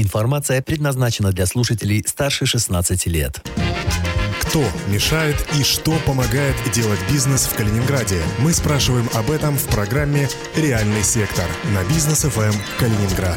[0.00, 3.46] Информация предназначена для слушателей старше 16 лет.
[4.40, 8.16] Кто мешает и что помогает делать бизнес в Калининграде?
[8.38, 10.26] Мы спрашиваем об этом в программе
[10.56, 11.44] «Реальный сектор»
[11.74, 13.36] на бизнес ФМ Калининград.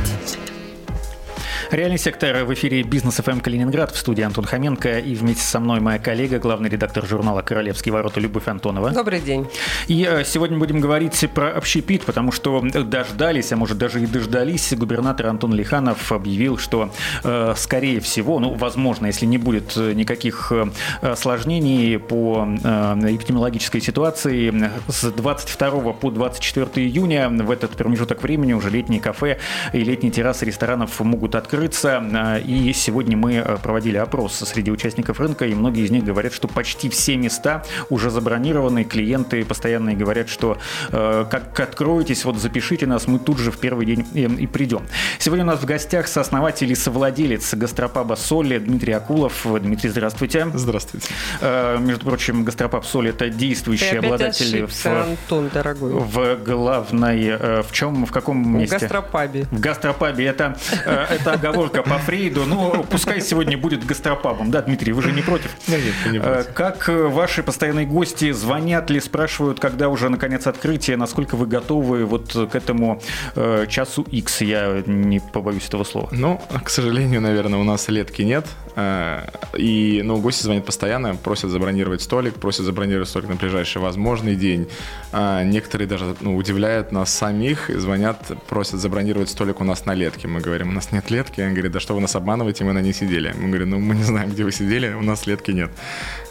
[1.73, 5.79] Реальный сектор в эфире Бизнес ФМ Калининград в студии Антон Хоменко и вместе со мной
[5.79, 8.92] моя коллега, главный редактор журнала «Королевские ворота» Любовь Антонова.
[8.92, 9.47] Добрый день.
[9.88, 14.71] И э, сегодня будем говорить про общепит, потому что дождались, а может даже и дождались,
[14.75, 16.91] губернатор Антон Лиханов объявил, что
[17.23, 20.65] э, скорее всего, ну, возможно, если не будет никаких э,
[21.01, 24.53] осложнений по эпидемиологической ситуации,
[24.90, 29.40] с 22 по 24 июня в этот промежуток времени уже летние кафе
[29.73, 32.03] и летние террасы ресторанов могут открыть открыться.
[32.13, 36.34] А, и сегодня мы э, проводили опрос среди участников рынка, и многие из них говорят,
[36.34, 38.84] что почти все места уже забронированы.
[38.84, 40.57] Клиенты постоянно говорят, что
[40.91, 44.84] э, как откроетесь, вот запишите нас, мы тут же в первый день и, придем.
[45.20, 49.45] Сегодня у нас в гостях сооснователь и совладелец гастропаба «Соли» Дмитрий Акулов.
[49.62, 50.48] Дмитрий, здравствуйте.
[50.54, 51.07] Здравствуйте.
[51.41, 55.93] Э, между прочим, гастропаб «Соли»— это действующий Ты обладатель ошибся, в, Антон, дорогой.
[55.93, 57.37] в главной...
[57.63, 58.77] В чем, в каком месте?
[58.77, 59.46] В гастропабе.
[59.52, 60.26] В гастропабе.
[60.26, 62.46] Это, это оговорка по Фрейду.
[62.46, 64.52] Ну, пускай сегодня будет гастропабом.
[64.52, 65.56] Да, Дмитрий, вы же не против?
[65.68, 66.54] Нет, не против.
[66.54, 72.34] Как ваши постоянные гости звонят ли, спрашивают, когда уже наконец открытие, насколько вы готовы вот
[72.52, 73.02] к этому
[73.36, 74.42] э, часу X?
[74.42, 76.09] Я не побоюсь этого слова.
[76.12, 78.46] Ну, к сожалению, наверное, у нас летки нет.
[78.76, 79.26] Э,
[79.58, 84.68] и, ну, гости звонят постоянно, просят забронировать столик, просят забронировать столик на ближайший возможный день.
[85.12, 90.28] А некоторые даже ну, удивляют нас самих, звонят, просят забронировать столик у нас на летке.
[90.28, 91.33] Мы говорим, у нас нет летки.
[91.42, 93.34] Они говорят, да что вы нас обманываете, мы на ней сидели.
[93.38, 95.72] Мы говорим, ну, мы не знаем, где вы сидели, у нас летки нет.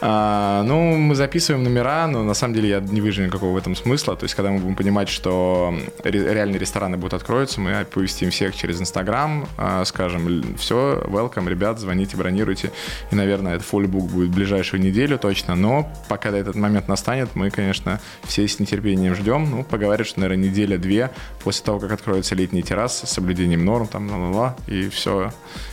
[0.00, 3.76] А, ну, мы записываем номера, но на самом деле я не вижу никакого в этом
[3.76, 4.16] смысла.
[4.16, 8.80] То есть, когда мы будем понимать, что реальные рестораны будут откроются, мы оповестим всех через
[8.80, 12.70] Инстаграм, а, скажем, все, welcome, ребят, звоните, бронируйте.
[13.10, 15.54] И, наверное, это фуллбук будет в ближайшую неделю точно.
[15.54, 19.50] Но пока этот момент настанет, мы, конечно, все с нетерпением ждем.
[19.50, 21.10] Ну, поговорят, что, наверное, неделя-две
[21.42, 25.32] после того, как откроются летние террасы с соблюдением норм, там, ла-ла-ла, и все,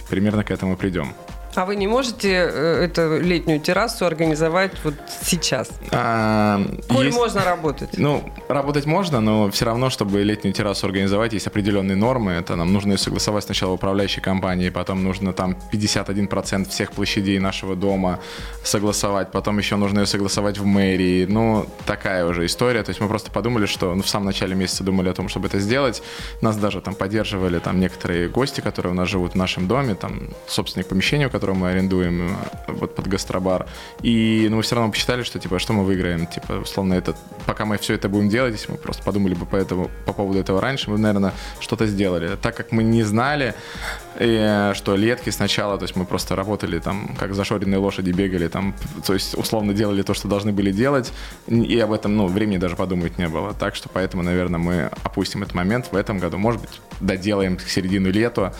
[0.09, 1.13] примерно к этому придем.
[1.59, 5.70] А вы не можете э, эту летнюю террасу организовать вот сейчас?
[5.92, 7.18] А, Коль есть...
[7.18, 7.90] можно работать?
[7.97, 12.31] Ну, работать можно, но все равно, чтобы летнюю террасу организовать, есть определенные нормы.
[12.31, 17.40] Это нам нужно ее согласовать сначала в управляющей компании, потом нужно там 51% всех площадей
[17.40, 18.22] нашего дома
[18.64, 21.25] согласовать, потом еще нужно ее согласовать в мэрии.
[21.25, 22.84] Ну, такая уже история.
[22.84, 25.48] То есть мы просто подумали, что ну, в самом начале месяца думали о том, чтобы
[25.48, 26.02] это сделать.
[26.42, 30.30] Нас даже там поддерживали там некоторые гости, которые у нас живут в нашем доме, там
[30.48, 32.32] собственник помещения, у которого мы арендуем
[32.68, 33.68] э, вот под гастробар.
[34.02, 36.28] И ну, мы все равно посчитали, что типа, что мы выиграем.
[36.28, 37.16] Типа, условно, это,
[37.46, 40.40] пока мы все это будем делать, если мы просто подумали бы по, этому, по поводу
[40.40, 42.36] этого раньше, мы, наверное, что-то сделали.
[42.42, 43.54] Так как мы не знали,
[44.19, 48.75] и, что летки сначала, то есть мы просто работали там, как зашоренные лошади бегали, там,
[49.06, 51.12] то есть условно делали то, что должны были делать,
[51.47, 53.53] и об этом, ну, времени даже подумать не было.
[53.53, 56.38] Так что поэтому, наверное, мы опустим этот момент в этом году.
[56.38, 58.53] Может быть, доделаем к середину лета,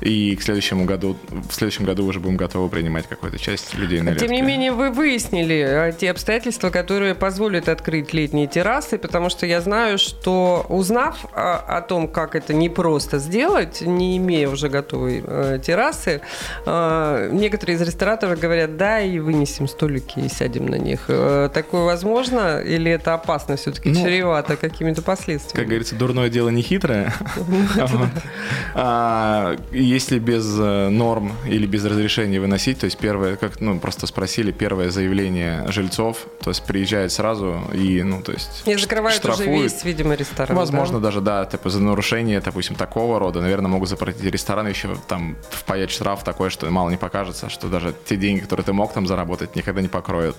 [0.00, 1.16] и к следующему году,
[1.48, 4.26] в следующем году уже будем готовы принимать какую-то часть людей на летке.
[4.26, 9.46] Тем не менее, вы выяснили а, те обстоятельства, которые позволят открыть летние террасы, потому что
[9.46, 14.68] я знаю, что узнав о, о том, как это непросто сделать, не имея уже
[15.04, 16.20] готовой э, террасы,
[16.66, 21.04] э, некоторые из рестораторов говорят, да, и вынесем столики и сядем на них.
[21.08, 25.56] Э, такое возможно или это опасно все-таки, ну, чревато какими-то последствиями?
[25.56, 27.12] Как говорится, дурное дело не хитрое.
[28.76, 34.06] А, если без э, норм или без разрешения выносить, то есть первое, как, ну, просто
[34.06, 39.50] спросили, первое заявление жильцов, то есть приезжает сразу и, ну, то есть Не закрывают штрафуют.
[39.50, 40.56] уже весь, видимо, ресторан.
[40.56, 41.04] Возможно, да?
[41.04, 45.90] даже, да, типа за нарушение, допустим, такого рода, наверное, могут запретить ресторан еще там впаять
[45.90, 49.56] штраф такой, что мало не покажется, что даже те деньги, которые ты мог там заработать,
[49.56, 50.36] никогда не покроют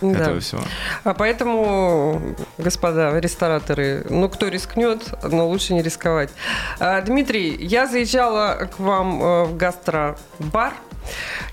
[0.00, 0.08] да.
[0.08, 0.62] этого всего.
[1.04, 2.20] А поэтому,
[2.58, 6.30] господа рестораторы, ну, кто рискнет, но лучше не рисковать.
[6.78, 10.74] А, Дмитрий, я заезжала к вам э, в гастробар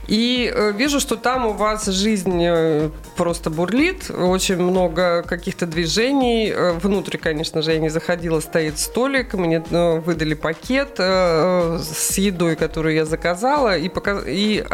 [0.08, 6.54] и э, вижу, что там у вас жизнь э, просто бурлит, очень много каких-то движений.
[6.80, 13.06] Внутрь, конечно же, я не заходила, стоит столик, мне выдали пакет с едой, которую я
[13.06, 13.78] заказала.
[13.78, 14.24] И, показ...
[14.28, 14.66] и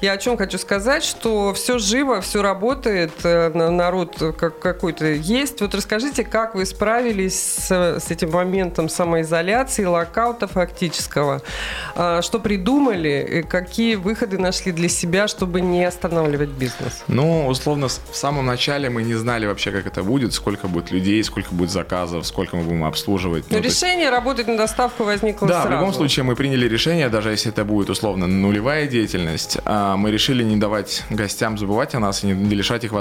[0.00, 5.60] я о чем хочу сказать, что все живо, все работает, народ как какой-то есть.
[5.60, 11.42] Вот расскажите, как вы справились с, с этим моментом самоизоляции, локаута фактического,
[11.94, 17.02] что придумали, какие выходы нашли для себя, чтобы не останавливать бизнес?
[17.08, 21.22] Ну, условно, в самом начале мы не знали вообще, как это будет, сколько будет людей,
[21.24, 23.50] сколько будет заказов, сколько мы будем обслуживать.
[23.50, 24.12] Но ну, решение есть...
[24.12, 25.68] работать на доставку возникло да, сразу.
[25.68, 29.96] Да, в любом случае мы приняли решение, даже если это будет условно нулевая деятельность, а,
[29.96, 32.99] мы решили не давать гостям забывать о нас и не лишать их возможности,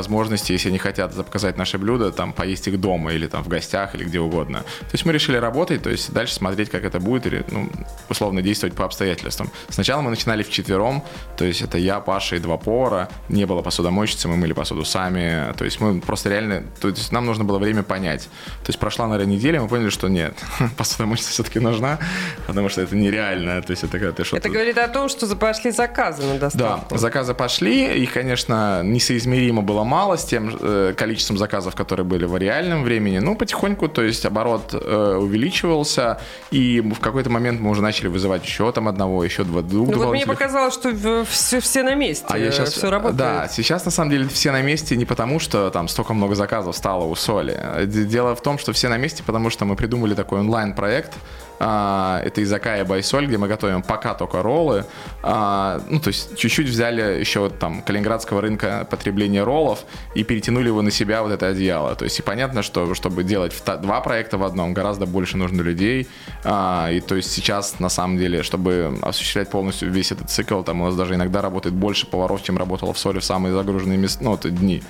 [0.53, 4.03] если они хотят заказать наши блюда, там, поесть их дома или там в гостях или
[4.03, 4.59] где угодно.
[4.59, 7.69] То есть мы решили работать, то есть дальше смотреть, как это будет, или, ну,
[8.09, 9.49] условно действовать по обстоятельствам.
[9.69, 11.03] Сначала мы начинали вчетвером,
[11.37, 15.53] то есть это я, Паша и два повара, не было посудомойщицы, мы мыли посуду сами,
[15.57, 18.23] то есть мы просто реально, то есть нам нужно было время понять.
[18.63, 20.33] То есть прошла, наверное, неделя, мы поняли, что нет,
[20.77, 21.99] посудомойщица все-таки нужна,
[22.47, 24.37] потому что это нереально, то есть это когда ты что-то...
[24.37, 26.95] Это говорит о том, что пошли заказы на доставку.
[26.95, 32.25] Да, заказы пошли, их, конечно, несоизмеримо было мало с тем э, количеством заказов, которые были
[32.25, 36.19] в реальном времени, ну, потихоньку, то есть оборот э, увеличивался,
[36.51, 39.97] и в какой-то момент мы уже начали вызывать еще там одного, еще два, двух ну,
[39.97, 43.17] вот мне показалось, что все, все на месте, а я сейчас, все работает.
[43.17, 46.77] Да, сейчас на самом деле все на месте не потому, что там столько много заказов
[46.77, 47.59] стало у Соли.
[47.85, 51.13] Дело в том, что все на месте, потому что мы придумали такой онлайн-проект,
[51.59, 54.85] а, это Изакая Байсоль, где мы готовим пока только роллы.
[55.21, 59.83] А, ну, то есть чуть-чуть взяли еще там калининградского рынка потребления роллов
[60.15, 61.95] и перетянули его на себя вот это одеяло.
[61.95, 66.07] То есть и понятно, что чтобы делать два проекта в одном, гораздо больше нужно людей.
[66.43, 70.81] А, и то есть сейчас на самом деле, чтобы осуществлять полностью весь этот цикл, там
[70.81, 74.23] у нас даже иногда работает больше поваров, чем работало в Соли в самые загруженные места,
[74.23, 74.81] ну, это дни.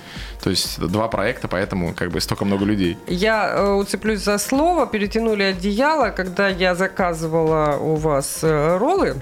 [0.44, 2.98] То есть два проекта, поэтому как бы столько много людей.
[3.08, 9.22] Я э, уцеплюсь за слово, перетянули одеяло, когда я заказывала у вас э, роллы,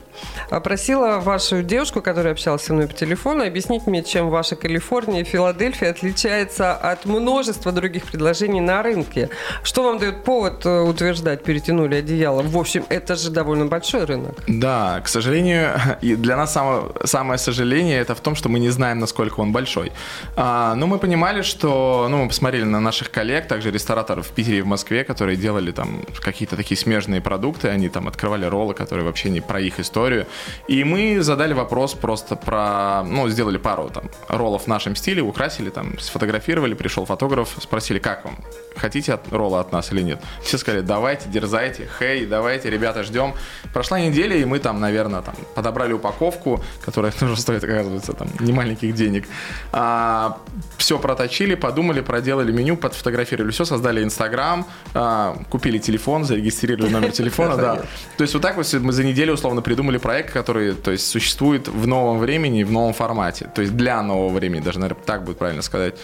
[0.63, 5.23] просила вашу девушку, которая общалась со мной по телефону, объяснить мне, чем ваша Калифорния и
[5.23, 9.29] Филадельфия отличается от множества других предложений на рынке.
[9.63, 12.41] Что вам дает повод э, утверждать, перетянули одеяло?
[12.41, 14.39] В общем, это же довольно большой рынок.
[14.47, 18.69] Да, к сожалению, и для нас самое, самое сожаление это в том, что мы не
[18.69, 19.91] знаем, насколько он большой.
[20.35, 24.59] А, но мы понимали, что, ну, мы посмотрели на наших коллег, также рестораторов в Питере
[24.59, 29.03] и в Москве, которые делали там какие-то такие смежные продукты, они там открывали роллы, которые
[29.03, 30.25] вообще не про их историю.
[30.69, 35.69] И мы задали вопрос просто про, ну, сделали пару там роллов в нашем стиле, украсили
[35.69, 38.37] там, сфотографировали, пришел фотограф, спросили, как вам,
[38.77, 40.21] хотите от, ролла от нас или нет?
[40.41, 43.33] Все сказали, давайте, дерзайте, хей, давайте, ребята, ждем.
[43.73, 48.53] Прошла неделя, и мы там, наверное, там подобрали упаковку, которая тоже стоит, оказывается, там, не
[48.53, 49.25] маленьких денег.
[49.73, 50.37] А,
[50.77, 57.57] все проточили, подумали, проделали меню, подфотографировали все, создали Инстаграм, а, купили телефон, зарегистрировали номер телефона,
[57.57, 57.75] да.
[58.17, 61.67] То есть вот так вот мы за неделю условно придумали проект, который, то есть, существует
[61.67, 63.49] в новом времени, в новом формате.
[63.53, 65.95] То есть для нового времени, даже, наверное, так будет правильно сказать.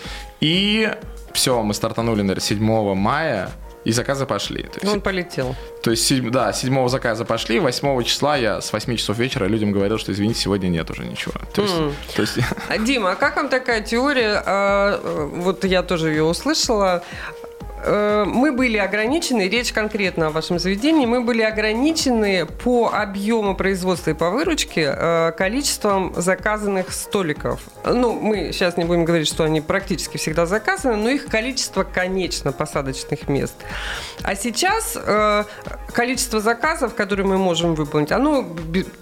[0.41, 0.91] И
[1.33, 3.50] все, мы стартанули, наверное, 7 мая,
[3.85, 4.63] и заказы пошли.
[4.63, 5.55] То есть, Он полетел.
[5.81, 9.97] То есть, да, 7 заказа пошли, 8 числа я с 8 часов вечера людям говорил,
[9.97, 11.33] что, извините, сегодня нет уже ничего.
[11.53, 11.94] То есть, mm.
[12.15, 12.38] то есть...
[12.85, 14.41] Дима, а как вам такая теория?
[14.45, 17.03] А, вот я тоже ее услышала.
[17.85, 24.12] Э, мы были ограничены, речь конкретно о вашем заведении, мы были ограничены по объему производства
[24.12, 27.62] и по выручке э, количеством заказанных столиков.
[27.85, 32.51] Ну, мы сейчас не будем говорить, что они практически всегда заказаны, но их количество конечно
[32.51, 33.56] посадочных мест.
[34.24, 35.44] А сейчас э,
[35.91, 38.47] количество заказов, которые мы можем выполнить, оно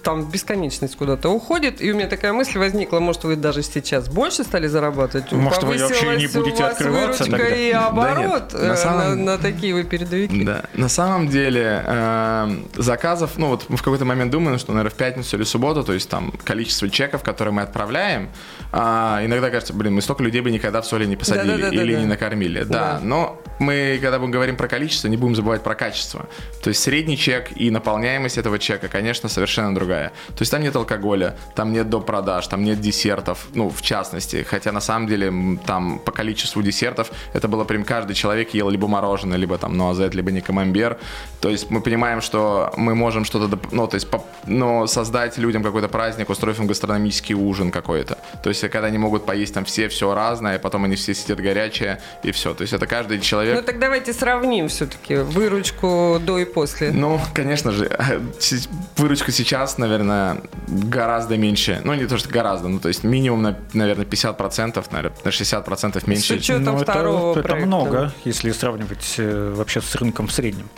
[0.02, 1.80] там в бесконечность куда-то уходит.
[1.80, 5.30] И у меня такая мысль возникла, может, вы даже сейчас больше стали зарабатывать?
[5.30, 7.48] Может, вы вообще не будете открываться тогда?
[7.48, 8.48] и оборот.
[8.52, 9.24] Да нет, на, самом...
[9.24, 10.44] на, на такие вы передовики.
[10.44, 10.64] Да.
[10.74, 14.94] На самом деле э, заказов, ну вот мы в какой-то момент думаем, что, наверное, в
[14.94, 18.28] пятницу или субботу, то есть там количество чеков, которые мы отправляем,
[18.72, 21.70] э, иногда кажется, блин, мы столько людей бы никогда в соли не посадили да, да,
[21.70, 22.62] да, или да, не накормили.
[22.64, 26.28] Да, да, но мы, когда мы говорим про количество, не будем забывать про качество.
[26.62, 30.08] То есть средний чек и наполняемость этого чека, конечно, совершенно другая.
[30.28, 32.02] То есть там нет алкоголя, там нет доп.
[32.12, 34.42] продаж, там нет десертов, ну, в частности.
[34.48, 38.88] Хотя на самом деле там по количеству десертов это было прям каждый человек ел либо
[38.88, 40.98] мороженое, либо там нуазет, либо не камамбер.
[41.40, 44.08] То есть мы понимаем, что мы можем что-то, ну, то есть,
[44.46, 48.18] ну, создать людям какой-то праздник, устроив им гастрономический ужин какой-то.
[48.42, 52.00] То есть когда они могут поесть там все, все разное, потом они все сидят горячее
[52.22, 52.54] и все.
[52.54, 53.56] То есть это каждый человек...
[53.56, 56.92] Ну так давайте сравним все-таки выручку до и после.
[56.92, 57.90] Ну, конечно же,
[58.96, 61.80] выручка сейчас, наверное, гораздо меньше.
[61.84, 66.02] Ну, не то, что гораздо, ну, то есть минимум, на, наверное, 50%, наверное, на 60%
[66.06, 66.26] меньше.
[66.26, 70.68] С учетом ну, второго это, это много, если сравнивать э, вообще с рынком в среднем.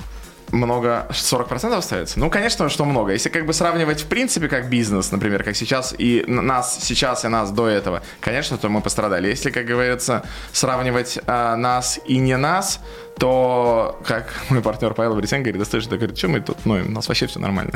[0.52, 2.18] много, 40% остается?
[2.18, 3.12] Ну, конечно, что много.
[3.12, 7.28] Если как бы сравнивать в принципе как бизнес, например, как сейчас и нас сейчас и
[7.28, 9.28] нас до этого, конечно, то мы пострадали.
[9.28, 12.80] Если, как говорится, сравнивать а, нас и не нас,
[13.18, 17.08] то, как мой партнер Павел Борисенко говорит, достаточно, говорит, что мы тут ноем, у нас
[17.08, 17.72] вообще все нормально.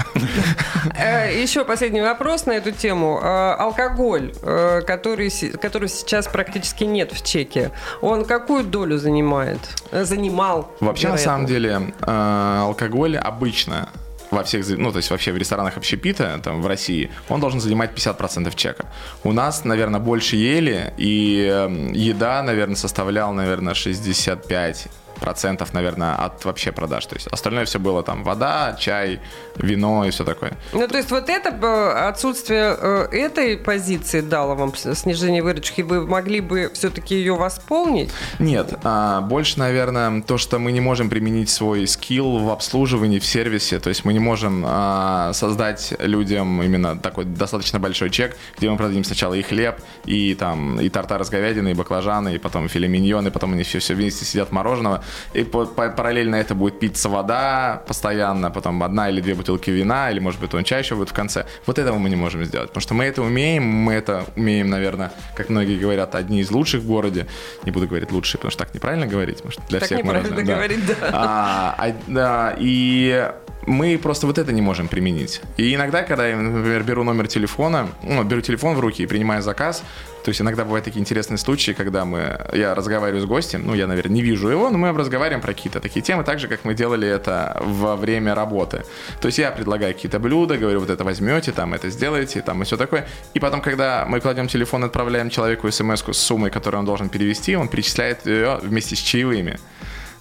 [0.97, 3.21] Э, Еще последний вопрос на эту тему.
[3.23, 5.31] Э, Алкоголь, э, который,
[5.61, 9.61] который сейчас практически нет в чеке, он какую долю занимает?
[9.93, 10.73] Занимал?
[10.81, 11.11] Вообще, вероятно.
[11.11, 13.89] на самом деле, алкоголь обычно
[14.31, 17.93] во всех, ну, то есть вообще в ресторанах общепита там, в России, он должен занимать
[17.95, 18.85] 50% чека.
[19.25, 21.47] У нас, наверное, больше ели, и
[21.95, 24.89] еда, наверное, составляла, наверное, 65
[25.19, 27.07] процентов, наверное, от вообще продаж.
[27.07, 29.21] То есть остальное все было там вода, чай,
[29.57, 30.53] вино и все такое.
[30.73, 36.41] Ну, то есть вот это отсутствие э, этой позиции дало вам снижение выручки, вы могли
[36.41, 38.11] бы все-таки ее восполнить?
[38.39, 43.27] Нет, а, больше, наверное, то, что мы не можем применить свой скилл в обслуживании, в
[43.27, 48.71] сервисе, то есть мы не можем а, создать людям именно такой достаточно большой чек, где
[48.71, 52.69] мы продадим сначала и хлеб, и там и тартар с говядиной, и баклажаны, и потом
[52.69, 55.03] филе миньон, и потом они все, все вместе сидят мороженого,
[55.35, 60.11] и по, по, параллельно это будет питься вода постоянно, потом одна или две бутылки вина,
[60.11, 61.47] или, может быть, он чай еще будет в конце.
[61.67, 65.13] Вот этого мы не можем сделать, потому что мы это умеем, мы это умеем, наверное,
[65.35, 67.27] как многие говорят, одни из лучших в городе.
[67.65, 70.13] Не буду говорить лучшие, потому что так неправильно говорить, потому что для так всех мы
[70.13, 70.95] разные, говорить, да.
[71.01, 71.11] да.
[71.13, 73.31] А, а, да, и
[73.67, 75.41] мы просто вот это не можем применить.
[75.57, 79.43] И иногда, когда я, например, беру номер телефона, ну, беру телефон в руки и принимаю
[79.43, 79.83] заказ,
[80.25, 83.87] то есть иногда бывают такие интересные случаи, когда мы, я разговариваю с гостем, ну, я,
[83.87, 86.75] наверное, не вижу его, но мы разговариваем про какие-то такие темы, так же, как мы
[86.75, 88.85] делали это во время работы.
[89.21, 92.65] То есть я предлагаю какие-то блюда, говорю, вот это возьмете, там, это сделаете, там, и
[92.65, 93.07] все такое.
[93.35, 97.57] И потом, когда мы кладем телефон, отправляем человеку смс с суммой, которую он должен перевести,
[97.57, 99.59] он перечисляет ее вместе с чаевыми.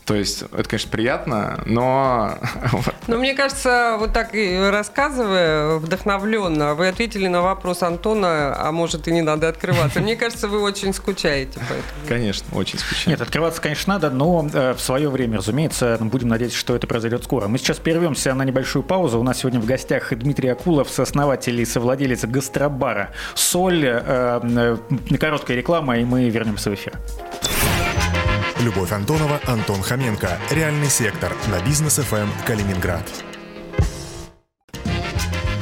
[0.07, 2.37] То есть это, конечно, приятно, но...
[3.07, 9.09] Но мне кажется, вот так и рассказывая вдохновленно, вы ответили на вопрос Антона, а может
[9.09, 9.99] и не надо открываться.
[9.99, 11.59] Мне кажется, вы очень скучаете.
[11.59, 12.07] Поэтому.
[12.07, 13.09] Конечно, очень скучаете.
[13.09, 17.25] Нет, открываться, конечно, надо, но э, в свое время, разумеется, будем надеяться, что это произойдет
[17.25, 17.49] скоро.
[17.49, 19.19] Мы сейчас прервемся на небольшую паузу.
[19.19, 23.83] У нас сегодня в гостях Дмитрий Акулов, сооснователь и совладелец гастробара «Соль».
[23.85, 26.93] Э, э, короткая реклама, и мы вернемся в эфир.
[28.59, 30.39] Любовь Антонова, Антон Хоменко.
[30.49, 33.07] Реальный сектор на бизнес ФМ Калининград.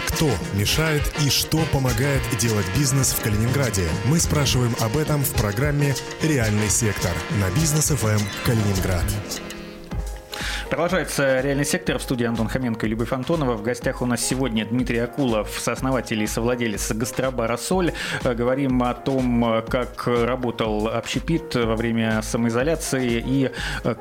[0.07, 3.89] Кто мешает и что помогает делать бизнес в Калининграде?
[4.05, 7.11] Мы спрашиваем об этом в программе «Реальный сектор»
[7.41, 9.03] на бизнес ФМ Калининград.
[10.69, 13.55] Продолжается «Реальный сектор» в студии Антон Хоменко и Любовь Антонова.
[13.55, 17.93] В гостях у нас сегодня Дмитрий Акулов, сооснователь и совладелец гастробара «Соль».
[18.23, 23.51] Говорим о том, как работал общепит во время самоизоляции и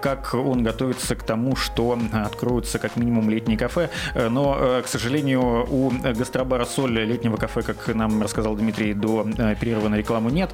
[0.00, 3.90] как он готовится к тому, что откроются как минимум летние кафе.
[4.14, 9.26] Но, к сожалению, у гастробара «Соль» летнего кафе, как нам рассказал Дмитрий, до
[9.61, 10.50] перерыва на рекламу нет.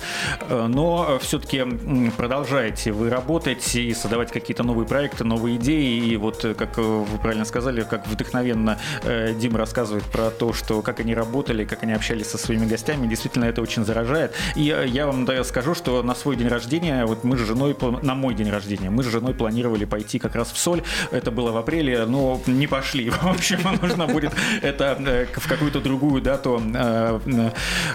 [0.50, 1.64] Но все-таки
[2.17, 6.83] продолжаете вы работать и создавать какие-то новые проекты, новые идеи и вот, э, как э,
[6.83, 11.83] вы правильно сказали, как вдохновенно э, Дима рассказывает про то, что как они работали, как
[11.83, 14.35] они общались со своими гостями, действительно это очень заражает.
[14.57, 18.14] И я вам да, скажу, что на свой день рождения, вот мы с женой, на
[18.14, 20.83] мой день рождения, мы с женой планировали пойти как раз в Соль.
[21.11, 23.11] Это было в апреле, но не пошли.
[23.21, 26.62] В общем, нужно будет это в какую-то другую дату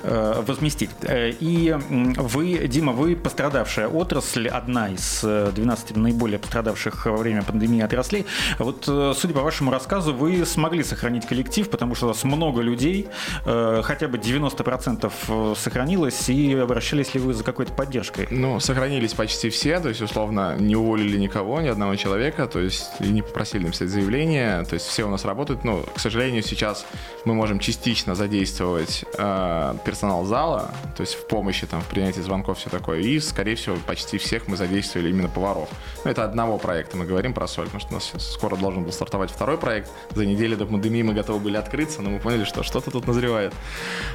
[0.04, 0.90] возместить.
[1.10, 1.76] И
[2.18, 8.26] вы, Дима, вы пострадавшая отрасль, одна из 12 наиболее пострадавших во время пандемии от отраслей.
[8.60, 12.62] Вот, э, судя по вашему рассказу, вы смогли сохранить коллектив, потому что у вас много
[12.62, 13.08] людей,
[13.46, 18.28] э, хотя бы 90% э, сохранилось, и обращались ли вы за какой-то поддержкой?
[18.32, 22.90] Ну, сохранились почти все, то есть, условно, не уволили никого, ни одного человека, то есть,
[23.00, 26.86] и не попросили написать заявление, то есть, все у нас работают, но, к сожалению, сейчас
[27.26, 32.60] мы можем частично задействовать э, персонал зала, то есть, в помощи, там, в принятии звонков,
[32.60, 35.70] все такое, и, скорее всего, почти всех мы задействовали именно поваров.
[36.04, 38.92] Но это одного проекта, мы говорим про соль, потому что у нас скоро должен был
[38.92, 39.90] стартовать второй проект.
[40.12, 43.54] За неделю до пандемии мы готовы были открыться, но мы поняли, что что-то тут назревает.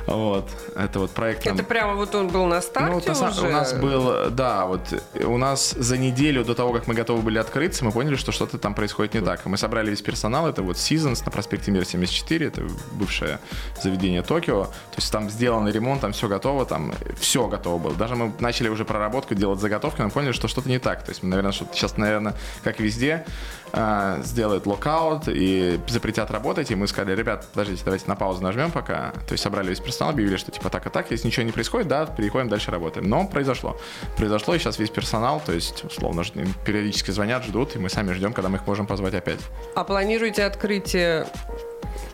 [0.07, 0.49] Вот.
[0.77, 1.45] Это вот проект.
[1.47, 1.55] Нам...
[1.55, 3.47] Это прямо вот он был на старте ну, вот на, уже?
[3.47, 4.81] У нас был, да, вот
[5.25, 8.59] у нас за неделю до того, как мы готовы были открыться, мы поняли, что что-то
[8.59, 9.45] там происходит не так.
[9.47, 12.63] Мы собрали весь персонал, это вот Seasons на проспекте Мир 74, это
[12.93, 13.39] бывшее
[13.83, 14.65] заведение Токио.
[14.65, 17.95] То есть там сделанный ремонт, там все готово, там все готово было.
[17.95, 21.05] Даже мы начали уже проработку делать заготовки, мы поняли, что что-то не так.
[21.05, 23.25] То есть мы, наверное, что сейчас, наверное, как везде,
[23.73, 28.71] э, сделают локаут и запретят работать, и мы сказали, ребят, подождите, давайте на паузу нажмем
[28.71, 29.13] пока.
[29.27, 31.89] То есть собрали весь персонал, объявили, что типа так и так, если ничего не происходит,
[31.89, 33.09] да, переходим дальше работаем.
[33.09, 33.79] Но произошло.
[34.17, 36.23] Произошло, и сейчас весь персонал, то есть, условно,
[36.65, 39.41] периодически звонят, ждут, и мы сами ждем, когда мы их можем позвать опять.
[39.75, 41.27] А планируете открытие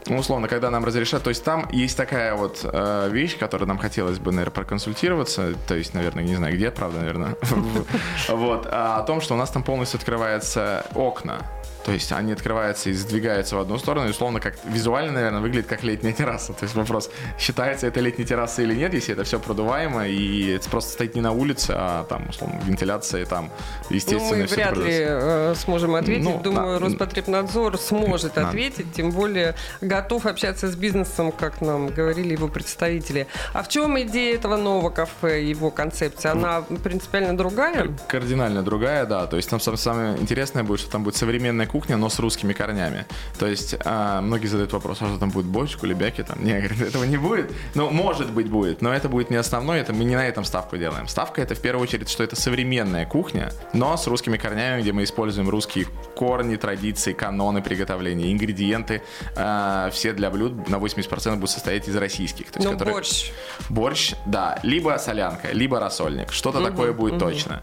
[0.06, 3.78] ну, условно, когда нам разрешат, то есть там есть такая вот э, вещь, которую нам
[3.78, 7.36] хотелось бы, наверное, проконсультироваться, то есть, наверное, не знаю где, правда, наверное,
[8.28, 11.38] вот, а о том, что у нас там полностью открываются окна,
[11.86, 15.68] то есть они открываются и сдвигаются в одну сторону, и условно как визуально, наверное, выглядит
[15.68, 16.52] как летняя терраса.
[16.52, 20.68] То есть вопрос, считается это летней террасой или нет, если это все продуваемо, и это
[20.68, 23.52] просто стоит не на улице, а там, условно, вентиляция там,
[23.88, 26.24] естественно, ну, мы вряд ли э, сможем ответить.
[26.24, 26.86] Ну, Думаю, да.
[26.86, 28.48] Роспотребнадзор сможет да.
[28.48, 33.28] ответить, тем более готов общаться с бизнесом, как нам говорили его представители.
[33.52, 36.32] А в чем идея этого нового кафе, его концепция?
[36.32, 37.94] Она принципиально другая?
[38.08, 39.28] Кардинально другая, да.
[39.28, 43.06] То есть там самое интересное будет, что там будет современная кухня, но с русскими корнями.
[43.38, 46.22] То есть а, многие задают вопрос, а что там будет борщ, кулебяки?
[46.22, 46.44] Там?
[46.44, 47.52] Не, говорят, этого не будет.
[47.74, 50.76] Ну, может быть, будет, но это будет не основное, это мы не на этом ставку
[50.76, 51.08] делаем.
[51.08, 55.04] Ставка это в первую очередь, что это современная кухня, но с русскими корнями, где мы
[55.04, 59.02] используем русские корни, традиции, каноны приготовления, ингредиенты,
[59.36, 62.50] э, все для блюд на 80% будут состоять из российских.
[62.50, 62.94] То есть, ну, которые...
[62.94, 63.30] борщ.
[63.68, 64.58] Борщ, да.
[64.62, 66.32] Либо солянка, либо рассольник.
[66.32, 67.20] Что-то угу, такое будет угу.
[67.20, 67.62] точно.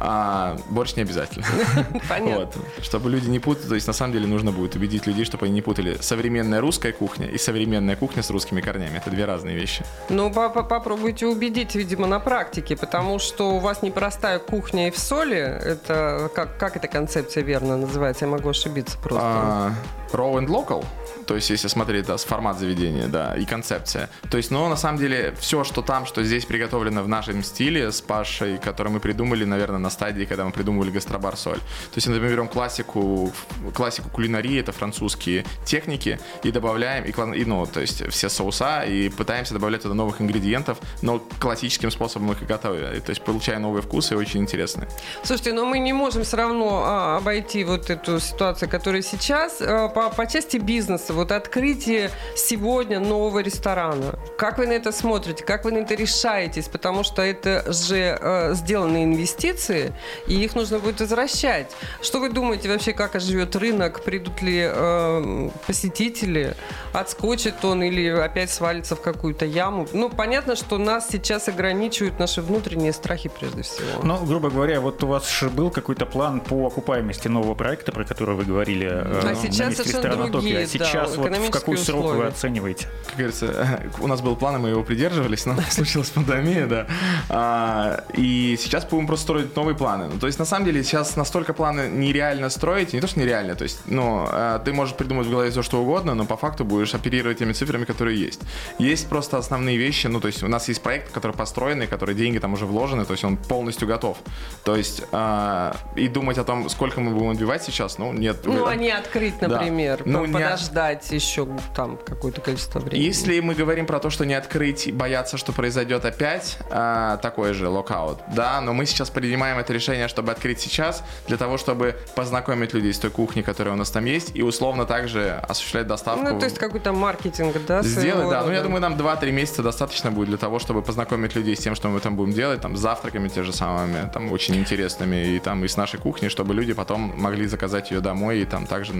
[0.00, 1.46] А, борщ не обязательно.
[2.08, 2.36] Понятно.
[2.36, 2.56] Вот.
[2.82, 5.54] Чтобы люди не путали, то есть на самом деле нужно будет убедить людей, чтобы они
[5.54, 8.98] не путали современная русская кухня и современная кухня с русскими корнями.
[8.98, 9.84] Это две разные вещи.
[10.08, 15.36] Ну, попробуйте убедить, видимо, на практике, потому что у вас непростая кухня и в соли.
[15.36, 18.24] Это как, как эта концепция верно называется?
[18.24, 19.20] Я могу ошибиться просто.
[19.24, 19.72] А,
[20.12, 20.84] raw and local?
[21.32, 24.10] То есть, если смотреть, да, с формат заведения, да, и концепция.
[24.30, 27.90] То есть, но на самом деле все, что там, что здесь приготовлено в нашем стиле
[27.90, 31.56] с Пашей, который мы придумали, наверное, на стадии, когда мы придумывали гастробар соль.
[31.56, 33.32] То есть, мы берем классику,
[33.72, 39.08] классику кулинарии, это французские техники, и добавляем, и, и, ну, то есть, все соуса, и
[39.08, 43.00] пытаемся добавлять туда новых ингредиентов, но классическим способом их и готовим.
[43.00, 44.86] То есть, получая новые вкусы, очень интересные.
[45.24, 49.88] Слушайте, но мы не можем все равно а, обойти вот эту ситуацию, которая сейчас а,
[49.88, 54.18] по, по части бизнеса вот открытие сегодня нового ресторана.
[54.36, 55.44] Как вы на это смотрите?
[55.44, 56.66] Как вы на это решаетесь?
[56.66, 59.92] Потому что это же э, сделанные инвестиции,
[60.26, 61.70] и их нужно будет возвращать.
[62.02, 64.02] Что вы думаете вообще, как оживет рынок?
[64.02, 66.56] Придут ли э, посетители?
[66.92, 69.86] Отскочит он или опять свалится в какую-то яму?
[69.92, 74.02] Ну, понятно, что нас сейчас ограничивают наши внутренние страхи прежде всего.
[74.02, 78.04] Ну, грубо говоря, вот у вас же был какой-то план по окупаемости нового проекта, про
[78.04, 78.88] который вы говорили.
[78.90, 82.86] Э, а сейчас совершенно другие, А сейчас сейчас вот в какой срок вы оцениваете?
[83.06, 86.86] Как говорится, у нас был план, и мы его придерживались, но случилась пандемия, да.
[87.28, 90.08] А, и сейчас будем просто строить новые планы.
[90.12, 93.54] Ну, то есть, на самом деле, сейчас настолько планы нереально строить, не то, что нереально,
[93.54, 96.64] то есть, ну, а, ты можешь придумать в голове все, что угодно, но по факту
[96.64, 98.40] будешь оперировать теми цифрами, которые есть.
[98.78, 102.38] Есть просто основные вещи, ну, то есть, у нас есть проект, который построенный, который деньги
[102.38, 104.18] там уже вложены, то есть, он полностью готов.
[104.64, 108.38] То есть, а, и думать о том, сколько мы будем отбивать сейчас, ну, нет.
[108.44, 110.10] Ну, а не открыть, например, да.
[110.10, 113.04] ну, подождать ждать еще там какое-то количество времени.
[113.04, 117.68] Если мы говорим про то, что не открыть, бояться, что произойдет опять э, такой же
[117.68, 122.74] локаут, да, но мы сейчас принимаем это решение, чтобы открыть сейчас, для того, чтобы познакомить
[122.74, 126.24] людей с той кухней, которая у нас там есть, и условно также осуществлять доставку.
[126.24, 127.82] Ну, то есть какой-то маркетинг, да?
[127.82, 128.42] Сделать, да.
[128.42, 131.74] Ну, я думаю, нам 2-3 месяца достаточно будет для того, чтобы познакомить людей с тем,
[131.74, 135.38] что мы там будем делать, там, с завтраками те же самыми, там, очень интересными, и
[135.38, 138.92] там, и с нашей кухни, чтобы люди потом могли заказать ее домой и там также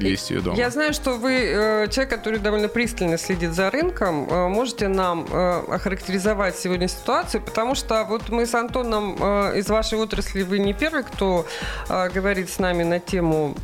[0.00, 0.56] есть ее дома.
[0.56, 4.28] Я знаю, что вы э, человек, который довольно пристально следит за рынком.
[4.28, 7.40] Э, можете нам э, охарактеризовать сегодня ситуацию?
[7.42, 9.14] Потому что вот мы с Антоном
[9.54, 11.46] из вашей отрасли, вы не первый, кто
[11.88, 13.54] говорит с нами на тему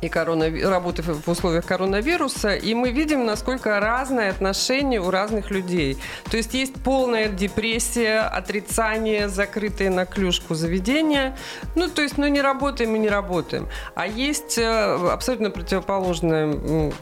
[0.00, 5.98] и корона, работы в условиях коронавируса, и мы видим, насколько разное отношение у разных людей.
[6.30, 11.36] То есть есть полная депрессия, отрицание, закрытые на клюшку заведения.
[11.74, 13.68] Ну, то есть, ну, не работаем и не работаем.
[13.94, 16.92] А есть э, абсолютно противоположное,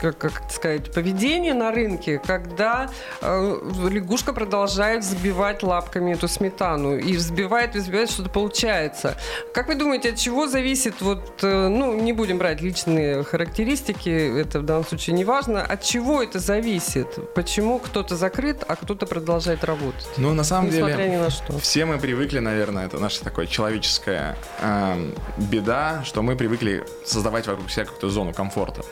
[0.00, 2.90] как, как сказать, поведение на рынке, когда
[3.20, 6.96] э, лягушка продолжает взбивать лапками эту сметану.
[6.96, 9.16] И взбивает, взбивает, что-то получается.
[9.52, 14.60] Как вы думаете, от чего зависит вот, э, ну, не будем брать личные характеристики, это
[14.60, 15.62] в данном случае не важно.
[15.62, 17.18] От чего это зависит?
[17.34, 20.06] Почему кто-то закрыт, а кто-то продолжает работать?
[20.18, 21.58] Ну, на самом Несмотря деле, ни на что.
[21.58, 27.70] все мы привыкли, наверное, это наша такая человеческая эм, беда, что мы привыкли создавать вокруг
[27.70, 28.82] себя какую-то зону комфорта.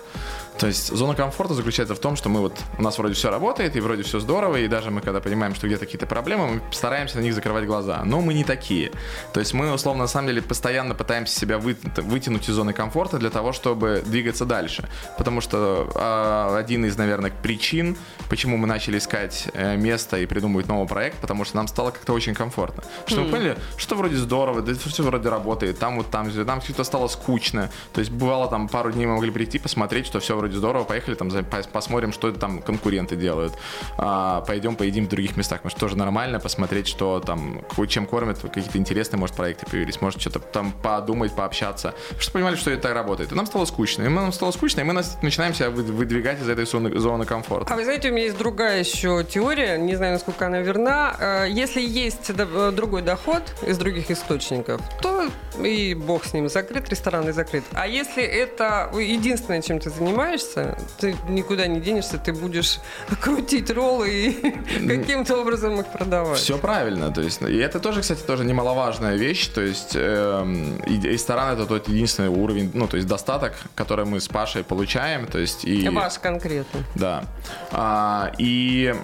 [0.59, 3.77] То есть зона комфорта заключается в том, что мы вот, у нас вроде все работает,
[3.77, 7.19] и вроде все здорово, и даже мы, когда понимаем, что где-то какие-то проблемы, мы стараемся
[7.19, 8.03] на них закрывать глаза.
[8.05, 8.91] Но мы не такие.
[9.33, 13.18] То есть мы, условно, на самом деле, постоянно пытаемся себя вы- вытянуть из зоны комфорта
[13.19, 14.89] для того, чтобы двигаться дальше.
[15.17, 17.97] Потому что э, один из, наверное, причин,
[18.29, 22.13] почему мы начали искать э, место и придумывать новый проект, потому что нам стало как-то
[22.13, 22.83] очень комфортно.
[23.07, 26.73] Что мы поняли, что вроде здорово, да все вроде работает, там вот там, нам все
[26.73, 27.71] это стало скучно.
[27.93, 31.15] То есть бывало там пару дней мы могли прийти, посмотреть, что все вроде здорово, поехали
[31.15, 31.31] там
[31.73, 33.53] посмотрим, что это там конкуренты делают.
[33.97, 38.39] А, пойдем поедим в других местах, потому что тоже нормально посмотреть, что там, чем кормят,
[38.39, 41.95] какие-то интересные, может, проекты появились, может, что-то там подумать, пообщаться.
[42.19, 43.33] Что понимали, что это так работает.
[43.33, 44.03] И нам стало скучно.
[44.05, 44.93] И нам стало скучно, и мы
[45.23, 47.73] начинаем себя вы- выдвигать из этой зоны, зоны комфорта.
[47.73, 51.17] А вы знаете, у меня есть другая еще теория, не знаю, насколько она верна.
[51.19, 55.29] Э, Если есть э, другой доход из других источников, то
[55.65, 57.65] и бог с ним, закрыт ресторан и закрыт.
[57.73, 62.79] А если это единственное, чем ты занимаешься, ты никуда не денешься, ты будешь
[63.23, 64.33] крутить роллы и
[64.89, 66.39] каким-то образом их продавать.
[66.39, 71.55] Все правильно, то есть, и это тоже, кстати, тоже немаловажная вещь, то есть и- ресторан
[71.55, 75.65] это тот единственный уровень, ну, то есть достаток, который мы с Пашей получаем, то есть
[75.65, 75.89] и...
[75.89, 76.81] Ваш конкретно.
[76.95, 77.25] Да.
[77.73, 78.95] А, и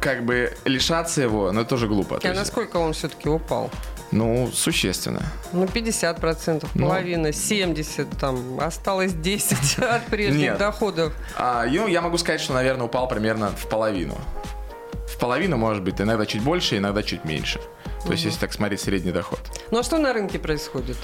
[0.00, 2.20] как бы лишаться его, ну, это тоже глупо.
[2.22, 3.70] А есть, насколько он все-таки упал?
[4.14, 5.22] ну, существенно.
[5.52, 6.86] Ну, 50%, Ну.
[6.86, 10.58] половина, 70%, там, осталось 10% от прежних Нет.
[10.58, 11.12] доходов.
[11.36, 14.16] А, ну, я могу сказать, что, наверное, упал примерно в половину.
[15.08, 17.60] В половину, может быть, иногда чуть больше, иногда чуть меньше.
[18.04, 19.40] То есть, если так смотреть средний доход.
[19.70, 20.96] Ну, а что на рынке происходит?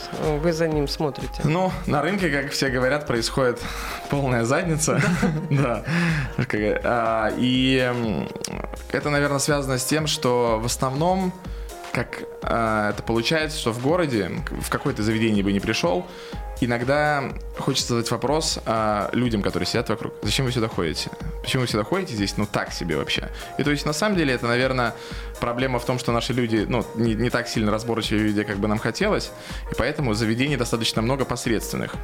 [0.42, 1.40] Вы за ним смотрите.
[1.44, 3.58] Ну, на рынке, как все говорят, происходит
[4.10, 5.00] полная задница.
[5.50, 5.84] Да.
[6.84, 7.92] А, И
[8.92, 11.32] это, наверное, связано с тем, что в основном,
[11.92, 16.06] как а, это получается, что в городе, в какое-то заведение бы не пришел,
[16.60, 20.14] иногда хочется задать вопрос а, людям, которые сидят вокруг.
[20.22, 21.10] Зачем вы сюда ходите?
[21.42, 23.30] Почему вы сюда ходите здесь, ну, так себе вообще?
[23.58, 24.94] И то есть, на самом деле, это, наверное,
[25.40, 28.68] проблема в том, что наши люди, ну, не, не так сильно разборчивые люди, как бы
[28.68, 29.30] нам хотелось,
[29.70, 31.94] и поэтому заведений достаточно много посредственных.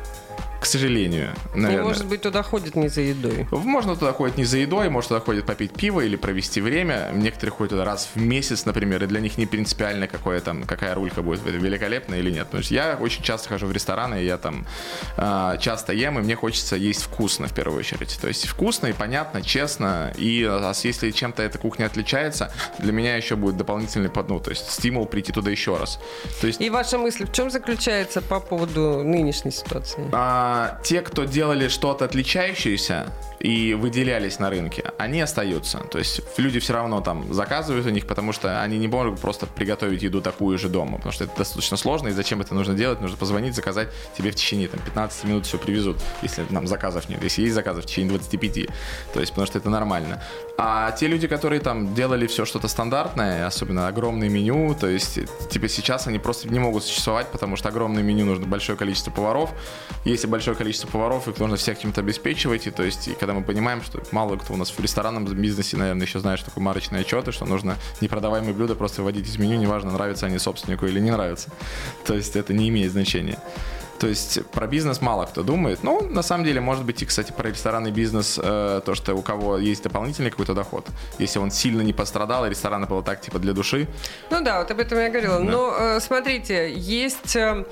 [0.67, 1.85] К сожалению, И, наверное.
[1.85, 3.47] может быть, туда ходят не за едой.
[3.53, 7.11] Можно туда ходить не за едой, может туда ходить попить пиво или провести время.
[7.15, 10.97] Некоторые ходят туда раз в месяц, например, и для них не принципиально, какое там, какая
[10.97, 12.47] рулька будет великолепная или нет.
[12.47, 14.67] Потому что я очень часто хожу в рестораны, и я там
[15.17, 18.19] а, часто ем, и мне хочется есть вкусно в первую очередь.
[18.21, 20.13] То есть вкусно и понятно, честно.
[20.17, 24.69] И а, если чем-то эта кухня отличается, для меня еще будет дополнительный, ну, то есть
[24.73, 26.01] стимул прийти туда еще раз.
[26.41, 30.03] То есть И ваша мысль в чем заключается по поводу нынешней ситуации?
[30.13, 35.79] а, те, кто делали что-то отличающееся и выделялись на рынке, они остаются.
[35.79, 39.47] То есть люди все равно там заказывают у них, потому что они не могут просто
[39.47, 43.01] приготовить еду такую же дома, потому что это достаточно сложно, и зачем это нужно делать?
[43.01, 47.23] Нужно позвонить, заказать, тебе в течение там, 15 минут все привезут, если нам заказов нет.
[47.23, 48.69] Если есть заказов, в течение 25.
[49.13, 50.23] То есть, потому что это нормально.
[50.59, 55.19] А те люди, которые там делали все что-то стандартное, особенно огромное меню, то есть,
[55.51, 59.53] типа сейчас они просто не могут существовать, потому что огромное меню нужно большое количество поваров.
[60.07, 62.67] Если большое количество поваров, их нужно всех чем-то обеспечивать.
[62.67, 65.77] И то есть, и когда мы понимаем, что мало кто у нас в ресторанном бизнесе,
[65.77, 69.59] наверное, еще знает, что такое марочные отчеты, что нужно непродаваемые блюда просто выводить из меню,
[69.59, 71.51] неважно, нравятся они собственнику или не нравятся.
[72.07, 73.39] То есть это не имеет значения.
[73.99, 75.83] То есть про бизнес мало кто думает.
[75.83, 79.23] Ну, на самом деле, может быть, и, кстати, про ресторанный бизнес, э, то, что у
[79.23, 80.87] кого есть дополнительный какой-то доход,
[81.19, 83.87] если он сильно не пострадал, и ресторан было так, типа, для души,
[84.31, 85.39] Ну да, вот об этом я говорила.
[85.39, 87.65] Но э, смотрите, есть э,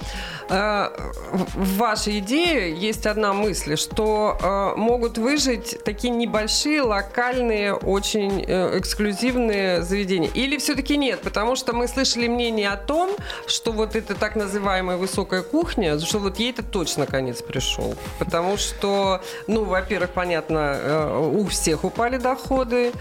[0.49, 0.89] э,
[1.33, 8.45] в в вашей идее есть одна мысль, что э, могут выжить такие небольшие, локальные, очень
[8.47, 10.31] э, эксклюзивные заведения.
[10.35, 11.21] Или все-таки нет?
[11.23, 13.11] Потому что мы слышали мнение о том,
[13.47, 17.96] что вот эта так называемая высокая кухня, что вот ей это точно конец пришел.
[18.20, 22.92] Потому что, ну, во-первых, понятно, э, у всех упали доходы.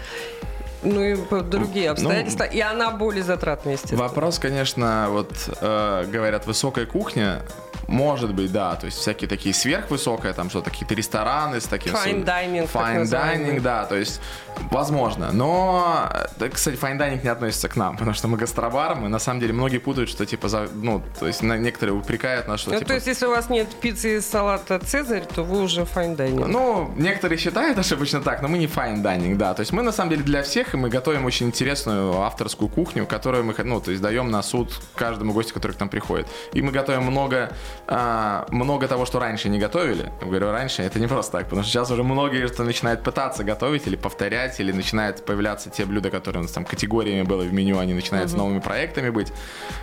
[0.84, 2.44] Ну и другие Ну, обстоятельства.
[2.44, 4.02] и она более затратная, естественно.
[4.02, 7.42] Вопрос, конечно, вот э, говорят, высокая кухня.
[7.86, 11.92] Может быть, да, то есть всякие такие сверхвысокие, там что-то, какие-то рестораны с таким...
[11.92, 14.22] Fine dining, Fine dining, да, то есть
[14.70, 15.32] возможно.
[15.32, 16.08] Но,
[16.40, 19.40] э, кстати, fine dining не относится к нам, потому что мы гастробар, мы на самом
[19.40, 22.76] деле многие путают, что типа, за, ну, то есть на- некоторые упрекают нас, что Ну,
[22.78, 22.88] типа...
[22.88, 26.46] то есть, если у вас нет пиццы и салата Цезарь, то вы уже fine dining.
[26.46, 29.52] Ну, некоторые считают ошибочно так, но мы не fine dining, да.
[29.52, 33.06] То есть мы на самом деле для всех и мы готовим очень интересную авторскую кухню,
[33.06, 36.26] которую мы, ну, то есть даем на суд каждому гостю, который к нам приходит.
[36.52, 37.52] И мы готовим много,
[37.86, 40.12] а, много того, что раньше не готовили.
[40.20, 43.44] Я говорю, раньше это не просто так, потому что сейчас уже многие что начинают пытаться
[43.44, 47.52] готовить или повторять, или начинают появляться те блюда, которые у нас там категориями было в
[47.52, 48.36] меню, они начинают угу.
[48.36, 49.32] с новыми проектами быть.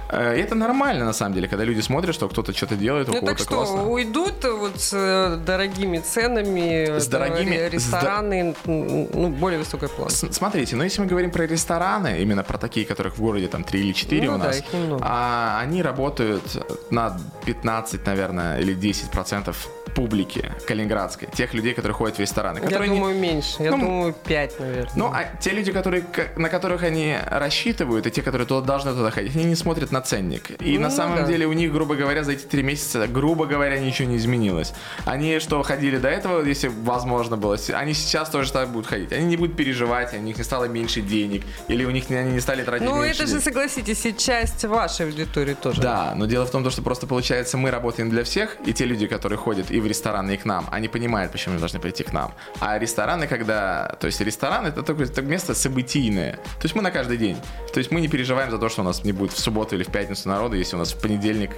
[0.10, 3.14] Э, и это нормально, на самом деле, когда люди смотрят, что кто-то что-то делает, у
[3.14, 3.88] ну, кого-то так что, классно.
[3.88, 8.68] уйдут вот с э, дорогими ценами, с дорогими рестораны, с...
[8.68, 10.32] ну, более высокой планки.
[10.32, 13.80] Смотрите, но если мы говорим про рестораны, именно про такие, которых в городе там 3
[13.80, 16.42] или 4 ну, у нас, да, а, они работают
[16.90, 22.60] на 15, наверное, или 10 процентов публики калининградской, тех людей, которые ходят в рестораны.
[22.70, 23.22] Я думаю, не...
[23.22, 23.56] меньше.
[23.60, 24.94] Я ну, думаю, 5, наверное.
[24.96, 26.04] Ну, а те люди, которые,
[26.36, 30.02] на которых они рассчитывают, и те, которые туда, должны туда ходить, они не смотрят на
[30.02, 30.62] ценник.
[30.62, 31.28] И ну, на самом да.
[31.28, 34.74] деле у них, грубо говоря, за эти три месяца, грубо говоря, ничего не изменилось.
[35.06, 39.12] Они что ходили до этого, если возможно было, они сейчас тоже так будут ходить.
[39.12, 42.40] Они не будут переживать, у них не стало меньше денег, или у них они не
[42.40, 45.82] стали тратить ну, меньше Ну, это же, согласитесь, и часть вашей аудитории тоже.
[45.82, 49.08] Да, но дело в том, что просто получается, мы работаем для всех, и те люди,
[49.08, 52.14] которые ходят и в рестораны, и к нам, они понимают, почему они должны прийти к
[52.14, 52.34] нам.
[52.60, 53.96] А рестораны, когда...
[54.00, 56.34] То есть ресторан это такое это место событийное.
[56.34, 57.38] То есть мы на каждый день.
[57.74, 59.84] То есть мы не переживаем за то, что у нас не будет в субботу или
[59.84, 61.52] в пятницу народу, если у нас в понедельник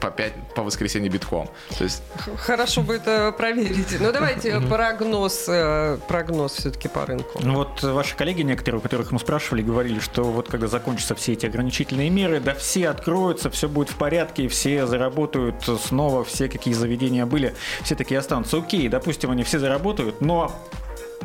[0.00, 1.48] по, пять, по воскресенье битком.
[1.78, 2.02] То есть...
[2.36, 3.96] Хорошо бы это проверить.
[4.00, 7.40] Ну давайте прогноз, э, прогноз все-таки по рынку.
[7.42, 11.32] Ну вот ваши коллеги некоторые, у которых мы спрашивали, говорили, что вот когда закончатся все
[11.32, 16.74] эти ограничительные меры, да все откроются, все будет в порядке, все заработают снова, все какие
[16.74, 18.58] заведения были, все такие останутся.
[18.58, 20.52] Окей, допустим, они все заработают, но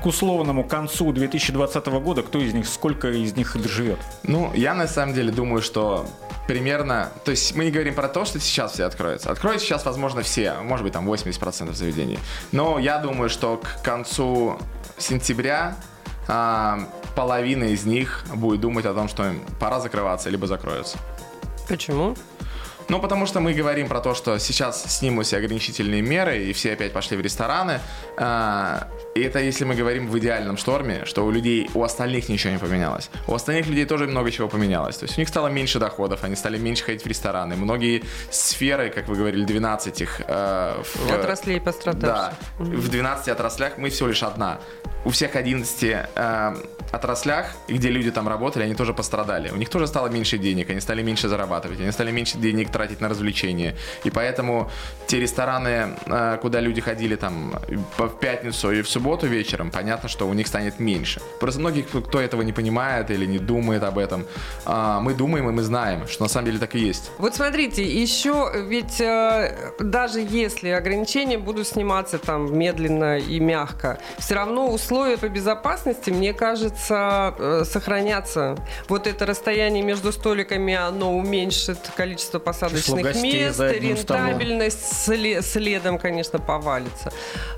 [0.02, 4.00] к условному концу 2020 года кто из них, сколько из них доживет?
[4.24, 6.08] Ну, я на самом деле думаю, что
[6.48, 9.32] примерно, то есть мы не говорим про то, что сейчас все откроются.
[9.32, 12.20] Откроются сейчас, возможно, все, может быть, там 80% заведений.
[12.52, 14.58] Но я думаю, что к концу
[14.98, 15.76] сентября
[16.28, 16.80] а,
[17.16, 20.98] половина из них будет думать о том, что им пора закрываться, либо закроются.
[21.68, 22.16] Почему?
[22.90, 26.74] Ну, потому что мы говорим про то, что сейчас снимут все ограничительные меры, и все
[26.74, 27.80] опять пошли в рестораны.
[28.18, 32.54] А, и это если мы говорим в идеальном шторме, что у людей, у остальных ничего
[32.54, 33.12] не поменялось.
[33.28, 34.98] У остальных людей тоже много чего поменялось.
[34.98, 37.56] То есть у них стало меньше доходов, они стали меньше ходить в рестораны.
[37.56, 40.22] Многие сферы, как вы говорили, 12 их...
[40.28, 42.02] Э, в, Отраслей пострадавших.
[42.02, 42.34] Да.
[42.60, 42.76] Mm-hmm.
[42.76, 44.60] В 12 отраслях мы всего лишь одна.
[45.06, 46.56] У всех 11 э,
[46.92, 49.50] отраслях, где люди там работали, они тоже пострадали.
[49.50, 53.02] У них тоже стало меньше денег, они стали меньше зарабатывать, они стали меньше денег тратить
[53.02, 53.76] на развлечения.
[54.06, 54.70] И поэтому
[55.08, 57.54] те рестораны, э, куда люди ходили там
[57.98, 61.22] в пятницу и в субботу вечером, понятно, что у них станет меньше.
[61.40, 64.26] Просто многие, кто этого не понимает или не думает об этом,
[64.66, 67.12] а, мы думаем и мы знаем, что на самом деле так и есть.
[67.18, 74.36] Вот смотрите, еще ведь э, даже если ограничения будут сниматься там медленно и мягко, все
[74.36, 78.56] равно условия по безопасности, мне кажется, э, сохранятся.
[78.88, 87.12] Вот это расстояние между столиками, оно уменьшит количество посадочных мест, рентабельность след, следом, конечно, повалится.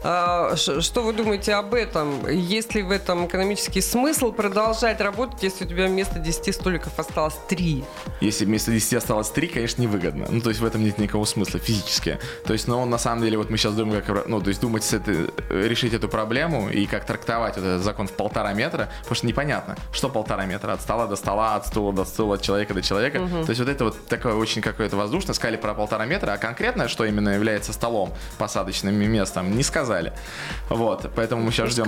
[0.03, 2.27] А, что вы думаете об этом?
[2.27, 7.35] Есть ли в этом экономический смысл продолжать работать, если у тебя вместо 10 столиков осталось
[7.49, 7.83] 3?
[8.21, 10.27] Если вместо 10 осталось 3, конечно, невыгодно.
[10.29, 12.19] Ну, то есть в этом нет никакого смысла физически.
[12.45, 14.83] То есть, но на самом деле, вот мы сейчас думаем, как, ну, то есть думать,
[14.83, 19.15] с этой, решить эту проблему и как трактовать вот этот закон в полтора метра, потому
[19.15, 22.73] что непонятно, что полтора метра от стола до стола, от стула до стула, от человека
[22.73, 23.17] до человека.
[23.17, 23.45] Угу.
[23.45, 26.87] То есть вот это вот такое очень какое-то воздушное, сказали про полтора метра, а конкретно,
[26.87, 30.13] что именно является столом, посадочным местом, не сказали.
[30.69, 31.85] Вот, поэтому мы сейчас ждем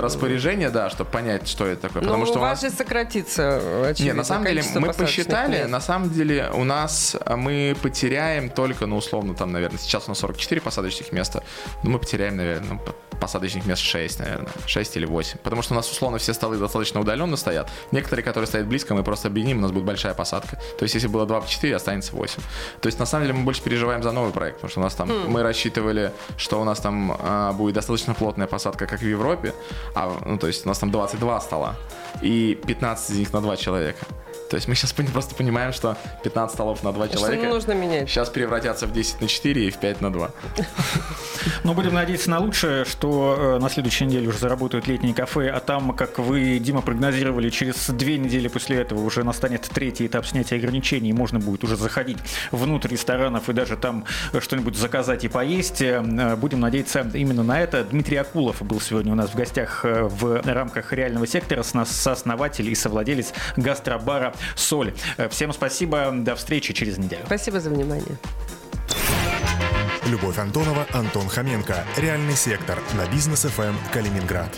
[0.00, 2.02] распоряжение, да, чтобы понять, что это такое.
[2.02, 5.70] Потому Но что у вас же сократится, очевидно, Нет, на самом деле мы посчитали, мест.
[5.70, 10.18] на самом деле у нас мы потеряем только, ну, условно, там, наверное, сейчас у нас
[10.18, 11.42] 44 посадочных места,
[11.82, 12.80] но мы потеряем, наверное, ну,
[13.20, 15.38] посадочных мест 6, наверное, 6 или 8.
[15.42, 17.70] Потому что у нас, условно, все столы достаточно удаленно стоят.
[17.92, 20.56] Некоторые, которые стоят близко, мы просто объединим, у нас будет большая посадка.
[20.78, 22.29] То есть, если было 2 по 4, останется 8.
[22.80, 24.94] То есть, на самом деле, мы больше переживаем за новый проект, потому что у нас
[24.94, 25.28] там, mm.
[25.28, 29.54] мы рассчитывали, что у нас там а, будет достаточно плотная посадка, как в Европе,
[29.94, 31.76] а, ну, то есть, у нас там 22 стола,
[32.22, 34.06] и 15 из них на 2 человека.
[34.50, 38.08] То есть мы сейчас просто понимаем, что 15 столов на 2 человека что нужно менять?
[38.08, 40.30] сейчас превратятся в 10 на 4 и в 5 на 2.
[41.64, 45.60] Но будем надеяться на лучшее, что э, на следующей неделе уже заработают летние кафе, а
[45.60, 50.58] там, как вы, Дима, прогнозировали, через две недели после этого уже настанет третий этап снятия
[50.58, 52.18] ограничений, и можно будет уже заходить
[52.50, 54.04] внутрь ресторанов и даже там
[54.40, 55.80] что-нибудь заказать и поесть.
[55.80, 57.84] Э, будем надеяться именно на это.
[57.84, 62.74] Дмитрий Акулов был сегодня у нас в гостях э, в рамках реального сектора, сооснователь и
[62.74, 64.94] совладелец гастробара соль.
[65.16, 67.22] Э, всем спасибо, до встречи через неделю.
[67.26, 68.18] Спасибо за внимание.
[70.06, 71.84] Любовь Антонова, Антон Хоменко.
[71.96, 74.50] Реальный сектор на бизнес ФМ Калининград.